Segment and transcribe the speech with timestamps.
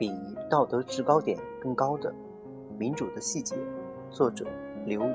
[0.00, 0.10] 比
[0.48, 2.10] 道德制高点更高的
[2.78, 3.54] 民主的细节。
[4.08, 4.46] 作者
[4.86, 5.14] 刘瑜。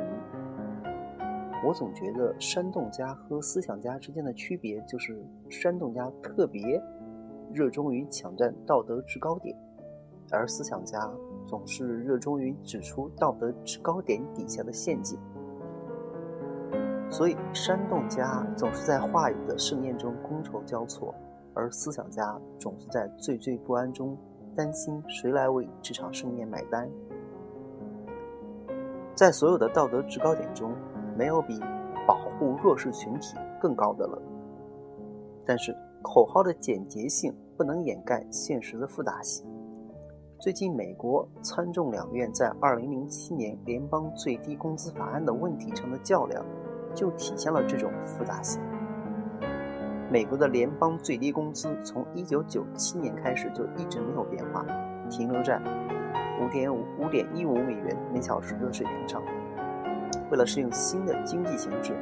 [1.66, 5.20] 我总觉得煽动家和思想家之间的区别就是，
[5.50, 6.80] 煽动家特别
[7.52, 9.58] 热衷于抢占道德制高点，
[10.30, 11.12] 而思想家
[11.48, 15.18] 总是热衷于指出道德制高点底下的陷阱。
[17.10, 21.12] 所以，煽动家总是在话语的盛宴中觥筹交错，
[21.56, 24.16] 而思想家总是在惴惴不安中
[24.56, 26.90] 担心谁来为这场盛宴买单。
[29.14, 30.74] 在所有的道德制高点中，
[31.18, 31.60] 没有比
[32.08, 34.22] 保护弱势群体更高的了。
[35.46, 39.46] 但是，口号的简洁性不能掩盖现实的复杂性。
[40.40, 46.44] 最近，美国参众两院在2007年联邦最低工资法案的问题上的较量。
[46.96, 48.62] 就体现了这种复杂性。
[50.12, 54.64] 美国的联邦最低工资从1997年开始就一直没有变化，
[55.10, 55.60] 停留在
[56.40, 59.22] 5.5、5.15美元每小时的水平上。
[60.30, 61.96] 为了适应新的经济形势，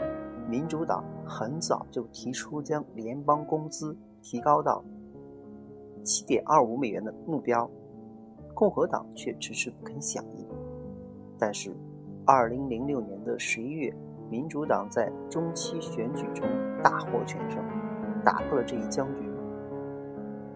[0.50, 4.84] 民主党很早就提出将联邦工资提高到
[6.04, 7.70] 7.25美元的目标，
[8.54, 10.46] 共和党却迟迟不肯响应。
[11.40, 11.74] 但是
[12.26, 13.96] ，2006年的11月。
[14.30, 16.48] 民主党在中期选举中
[16.82, 17.62] 大获全胜，
[18.24, 19.30] 打破了这一僵局。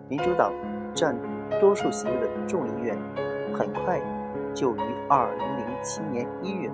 [0.10, 0.54] 民主党
[0.94, 1.16] 占
[1.60, 2.98] 多数席位的众议院，
[3.54, 4.02] 很快
[4.54, 6.72] 就于2007年1月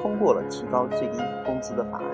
[0.00, 2.06] 通过了提高最低工资的法案。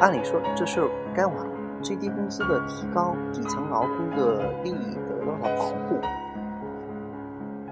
[0.00, 0.80] 按理说，这事
[1.14, 1.50] 该完了，
[1.82, 6.00] 最低工资的提高，底层劳工的利益得到了保护，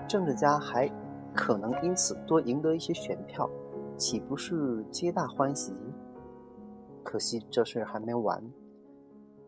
[0.06, 0.89] 政治家还
[1.34, 3.48] 可能因此多赢得一些选票。
[3.97, 5.75] 岂不是皆大欢喜？
[7.09, 8.39] 可惜这事还没完。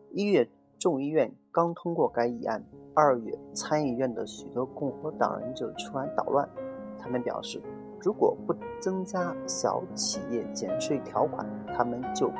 [0.09, 6.49] 一月众议院刚通过该议案，二月参议院的许多共和党人就出来捣乱。
[6.99, 7.61] 他们表示，
[7.99, 12.31] 如果不增加小企业减税条款，他们就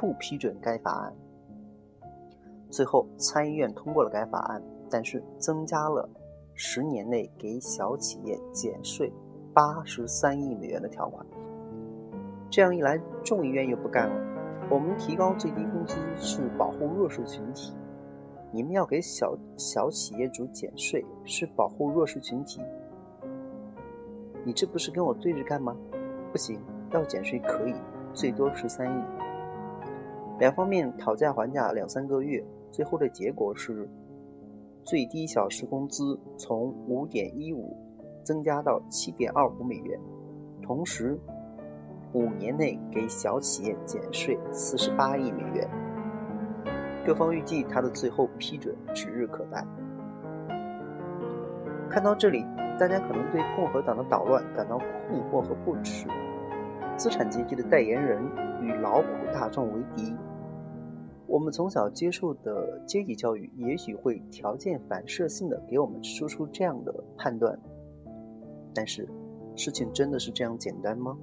[0.00, 1.14] 不批准该法案。
[2.70, 4.60] 最后，参议院通过了该法案，
[4.90, 6.10] 但是增加了
[6.54, 9.12] 十年内给小企业减税。
[9.54, 11.24] 八十三亿美元的条款，
[12.52, 14.14] 这样一来，众议院又不干了。
[14.68, 17.72] 我们提高最低工资是保护弱势群体，
[18.52, 22.60] 你们要给小小企业主减税是保护弱势群体，
[24.44, 25.74] 你这不是跟我对着干吗？
[26.30, 26.60] 不行，
[26.90, 27.74] 要减税可以，
[28.12, 29.02] 最多十三亿。
[30.38, 33.88] 两方面讨价还价两三个月，最后的结果是
[34.84, 37.74] 最低小时工资从五点一五。
[38.22, 39.98] 增加到七点二五美元，
[40.62, 41.18] 同时
[42.12, 45.68] 五年内给小企业减税四十八亿美元。
[47.04, 49.66] 各方预计它的最后批准指日可待。
[51.90, 52.44] 看到这里，
[52.78, 56.06] 大家可能对共和党的捣乱感到困惑和不耻。
[56.96, 58.22] 资产阶级的代言人
[58.60, 60.14] 与劳苦大众为敌，
[61.26, 67.58] 我们从小接受的阶级教育也许会条件反射性的给我们输出这样的判断。
[68.74, 69.08] 但是，
[69.56, 71.16] 事情真的是这样简单吗？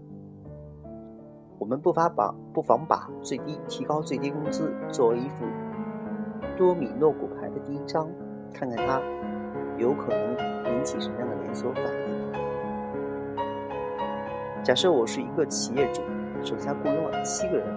[1.59, 5.45] 我们不妨把不妨把最低提高最低工资作为一副
[6.57, 8.09] 多米诺骨牌的第一张，
[8.53, 9.01] 看看它
[9.77, 10.37] 有可能
[10.73, 11.89] 引起什么样的连锁反应。
[14.63, 16.01] 假设我是一个企业主，
[16.41, 17.67] 手下雇佣了七个人，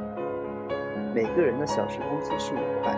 [1.13, 2.95] 每个人的小时工资是五块。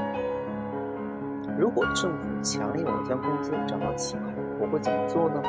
[1.58, 4.26] 如果政府强令我将工资涨到七块，
[4.60, 5.42] 我会怎么做呢？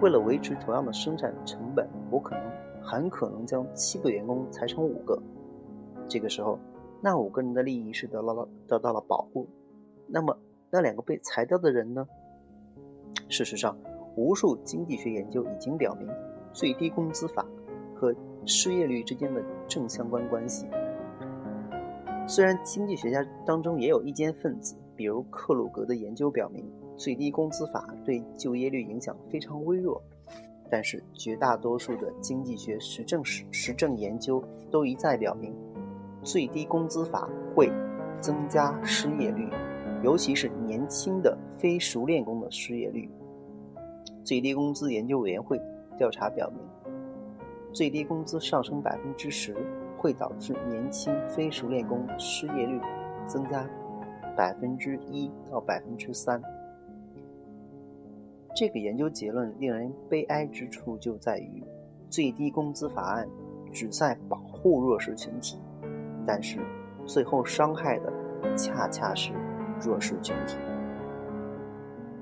[0.00, 2.44] 为了维持同样的生产成本，我可能
[2.82, 5.20] 很可能将七个员工裁成五个。
[6.08, 6.58] 这个时候，
[7.00, 9.46] 那五个人的利益是得到了得到了保护。
[10.06, 10.36] 那么，
[10.70, 12.06] 那两个被裁掉的人呢？
[13.28, 13.76] 事实上，
[14.16, 16.08] 无数经济学研究已经表明，
[16.52, 17.46] 最低工资法
[17.94, 18.14] 和
[18.44, 20.66] 失业率之间的正相关关系。
[22.26, 26.64] 虽然经济学家当中也有意见分子，比如克鲁格的研究表明。
[26.96, 30.02] 最低工资法对就业率影响非常微弱，
[30.70, 35.52] 但是绝大多数的经济学实证实实证研究都一再表明，
[36.22, 37.72] 最低工资法会
[38.20, 39.48] 增加失业率，
[40.04, 43.10] 尤其是年轻的非熟练工的失业率。
[44.22, 45.60] 最低工资研究委员会
[45.98, 46.94] 调查表明，
[47.72, 49.56] 最低工资上升百分之十
[49.98, 52.80] 会导致年轻非熟练工失业率
[53.26, 53.68] 增加
[54.36, 56.40] 百分之一到百分之三。
[58.54, 61.62] 这个研究结论令人悲哀之处就在于，
[62.08, 63.26] 最低工资法案
[63.72, 65.58] 旨在保护弱势群体，
[66.26, 66.58] 但是
[67.06, 68.12] 最后伤害的
[68.56, 69.32] 恰恰是
[69.80, 70.58] 弱势群体。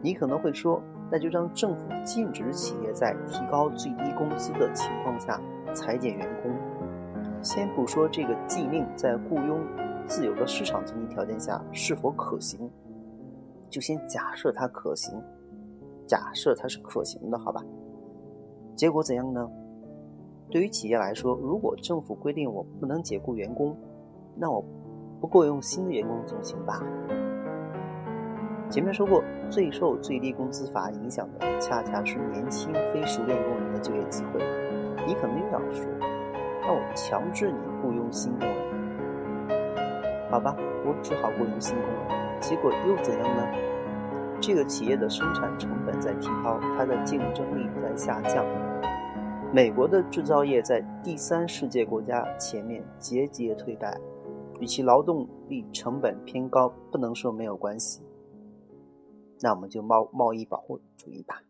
[0.03, 5.41] 你可能会说，那就让政府禁止企业在提高最低工资的情况下
[5.75, 6.53] 裁减员工。
[7.43, 9.61] 先不说这个禁令在雇佣
[10.07, 12.71] 自由的市场经济条件下是否可行，
[13.71, 15.21] 就先假设它可行，
[16.09, 17.63] 假设它是可行的，好吧？
[18.75, 19.49] 结果怎样呢？
[20.51, 23.77] 对于企业来说，如果政府规定我不能解雇员工，
[24.35, 24.65] 那我
[25.21, 26.83] 不雇佣新的员工总行吧？
[28.71, 34.41] 前面说过，最受最低工资法影响的，恰恰是年轻非熟练工人的就业机会。
[35.07, 35.85] 你可能又要说，
[36.63, 39.51] 那我强制你雇佣新工人，
[40.31, 40.57] 好吧，
[40.87, 42.41] 我只好雇佣新工人。
[42.41, 43.45] 结果又怎样呢？
[44.41, 48.45] 这个企业的生产成本在提高，它的竞争力在下降。
[49.53, 53.99] 美国的制造业在第三世界国家前面节节退败，
[54.61, 58.03] 与其劳动力成本偏高不能说没有关系。
[59.41, 61.43] 那我们就贸贸易保护主义吧。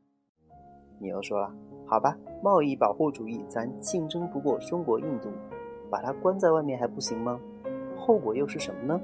[0.98, 1.52] 你又说了，
[1.86, 5.28] 好吧，贸易保护主义，咱竞争不过中国、印度，
[5.90, 7.38] 把它关在外面还不行吗？
[7.96, 9.00] 后果又是什么呢？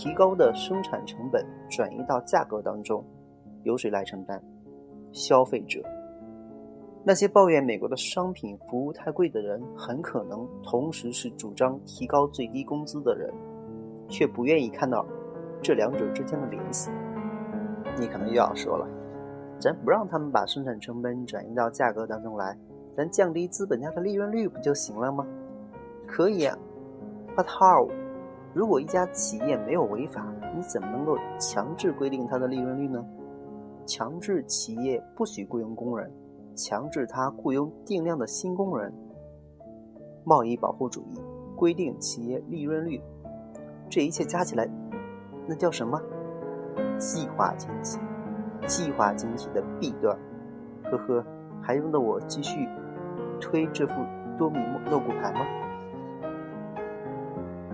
[0.00, 3.04] 提高的生产成本转移到价格当中，
[3.64, 4.42] 由谁来承担？
[5.12, 5.78] 消费者。
[7.04, 13.30] 那些抱怨美国的商品服务太贵的人，很可能同时是主张提高最低工资的人，
[14.08, 15.04] 却不愿意看到
[15.60, 16.90] 这两者之间的联系。
[17.98, 18.88] 你可能又要说了，
[19.58, 22.56] 咱不让他们把生产成本转移到价格当中来，
[22.96, 25.26] 咱降低资本家的利润率不就行了吗？
[26.06, 26.56] 可以啊
[27.36, 27.90] ，But how？
[28.52, 33.04] 如果一家企业没有违法，你怎么能够强制规定它的利润率呢？
[33.86, 36.10] 强制企业不许雇佣工人，
[36.54, 38.92] 强制他雇佣定量的新工人，
[40.24, 41.20] 贸易保护主义
[41.56, 43.00] 规定企业利润率，
[43.88, 44.68] 这一切加起来，
[45.46, 46.00] 那叫什么？
[46.98, 47.98] 计划经济，
[48.66, 50.16] 计划经济的弊端，
[50.84, 51.24] 呵呵，
[51.62, 52.68] 还用得我继续
[53.40, 53.94] 推这副
[54.36, 54.58] 多米
[54.88, 55.40] 诺骨牌吗？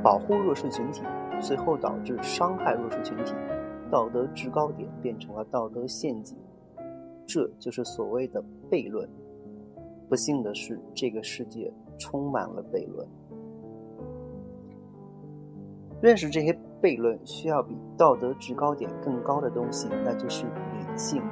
[0.06, 1.02] 保护弱势群体，
[1.40, 3.34] 最后导致伤害弱势群体，
[3.90, 6.38] 道德制高点变成了道德陷阱，
[7.26, 9.08] 这就是所谓的悖论。
[10.08, 13.04] 不幸的是，这个世界充满了悖论。
[16.00, 16.56] 认识这些。
[16.82, 21.22] 悖论需要比道德制高点更高的东西，那就是理性。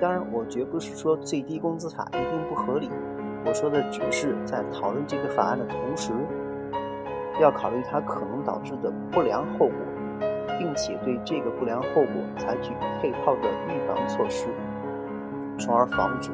[0.00, 2.90] 当然，我绝不是说最低工资法一定不合理，
[3.46, 6.12] 我说的只是在讨论这个法案的同时，
[7.40, 9.76] 要考虑它可能导致的不良后果，
[10.58, 14.48] 并且对这个不良后果采取配套的预防措施，
[15.58, 16.30] 从而防止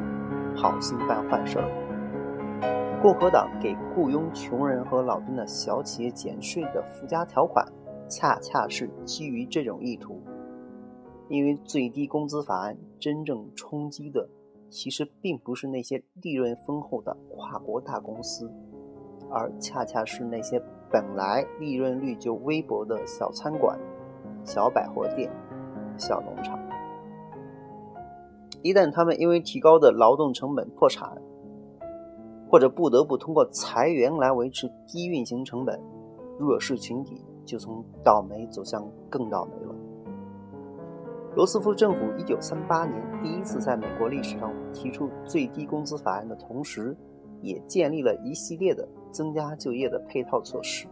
[0.57, 3.01] 好心办坏事儿。
[3.03, 7.67] 共和党给雇佣穷人和老兵的小企业减税的附加条款。
[8.09, 10.21] 恰恰是基于这种意图，
[11.31, 14.29] 因为最低工资法案真正冲击的，
[14.69, 18.53] 其实并不是那些利润丰厚的跨国大公司，
[19.31, 20.63] 而恰恰是那些
[20.93, 23.79] 本来利润率就微薄的小餐馆、
[24.45, 25.31] 小百货店、
[25.97, 26.59] 小农场。
[28.63, 31.17] 一旦他们因为提高的劳动成本破产，
[32.49, 35.81] 或者不得不通过裁员来维持低运行成本，
[36.39, 37.25] 弱势群体。
[37.45, 39.75] 就从倒霉走向更倒霉了。
[41.35, 46.97] 罗斯福政府一九三八年第一次在美国历史上提出最低工资法案的同时，
[47.41, 50.89] 也建立了一系列的增加就业的配套措施，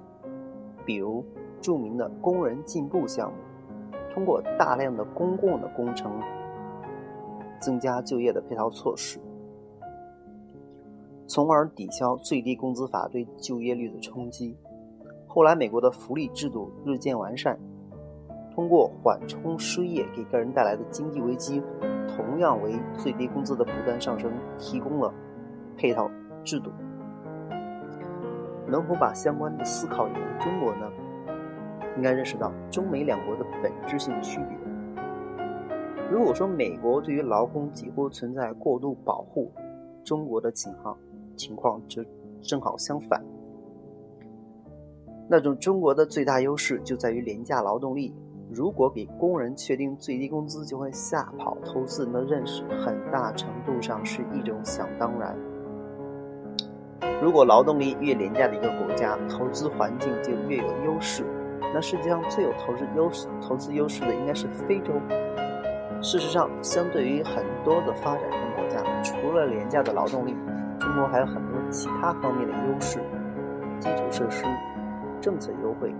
[0.84, 1.24] 比如
[1.60, 3.38] 著名的工人进步项目，
[4.14, 6.12] 通过大量的公共的工程
[7.58, 9.18] 增加就业的配套措施，
[11.26, 14.56] 从而抵消最低工资法对就业率的冲击。
[15.26, 17.58] 后来，美国的福利制度日渐完善，
[18.54, 21.62] 通过缓冲失业给个人带来的经济危机，
[22.08, 25.12] 同样为最低工资的不断上升提供了
[25.76, 26.10] 配套
[26.42, 26.70] 制度。
[28.70, 30.90] 能否把相关的思考引入中国呢？
[31.96, 34.56] 应该认识到中美两国的本质性区别。
[36.10, 39.50] 如果说美国对于劳工几乎存在过度保护，
[40.04, 40.96] 中国的情况
[41.36, 42.04] 情况则
[42.40, 43.22] 正好相反。
[45.28, 48.14] 那种中国的最大优势就在于廉价劳动力。
[48.52, 55.36] 如果给工人确定最低工资就会吓跑投资人的认识，很大程度上是一种想当然。
[57.22, 61.24] 如果劳动力越廉价的一个国家，投资环境就越有优势。
[61.72, 64.92] 那世界上最有投资优势、投资优势的应该是非洲。
[66.02, 70.34] 事实上，相对于很多的发展中国家，除了廉价的劳动力，
[70.78, 72.98] 中国还有很多其他方面的优势，
[73.78, 74.44] 基础设施。
[75.20, 75.94] 政策优惠、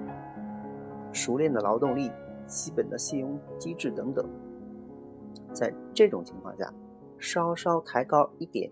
[1.13, 2.11] 熟练的劳动力、
[2.47, 4.27] 基本的信用机制等等。
[5.53, 6.73] 在这种情况下，
[7.19, 8.71] 稍稍抬高一点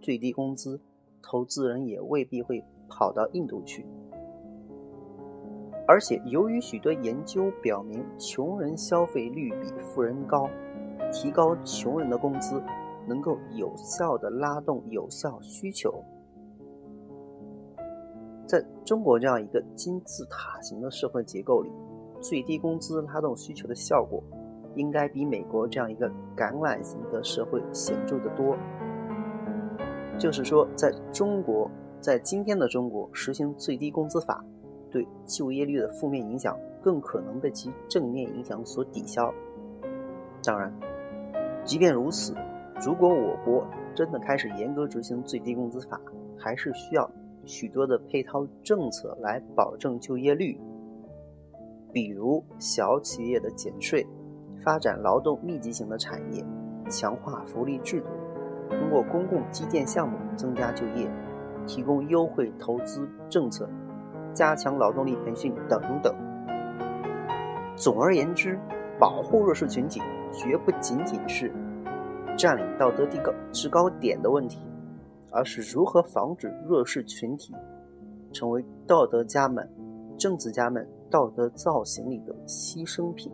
[0.00, 0.80] 最低工资，
[1.26, 3.86] 投资人也未必会跑到印度去。
[5.86, 10.48] 而且，由于许多研究表明，穷人消费率比富人高，
[11.12, 12.62] 提高穷人的工资，
[13.06, 15.92] 能够有效的拉动有效需求。
[18.46, 21.70] 在中国这样一个金字塔型的社会结构里，
[22.20, 24.22] 最低工资拉动需求的效果，
[24.76, 28.56] 应该比美国这样一个橄榄型的社会显著得多。
[30.18, 34.44] 就是说，在中国，在今天的中国实行最低工资法。
[34.90, 39.34] 对就业率的负面影响更可能被其正面影响所抵消。
[40.44, 40.72] 当然，
[41.64, 42.32] 即便如此，
[42.80, 46.00] 如果我国真的开始严格执行最低工资法，
[46.38, 47.10] 还是需要
[47.44, 50.56] 许多的配套政策来保证就业率，
[51.92, 54.06] 比如小企业的减税、
[54.62, 56.44] 发展劳动密集型的产业、
[56.88, 58.06] 强化福利制度、
[58.94, 61.10] 过公共基建项目增加就业、
[61.66, 63.68] 提供优惠投资政策。
[64.32, 66.12] 加强劳动力培训等等。
[67.76, 68.58] 总而言之，
[68.98, 70.00] 保护弱势群体
[70.32, 71.52] 绝不仅仅是
[72.36, 74.58] 占领道德地高制高点的问题，
[75.30, 77.54] 而是如何防止弱势群体
[78.32, 79.68] 成为道德家们、
[80.18, 83.32] 政治家们道德造型里的牺牲品。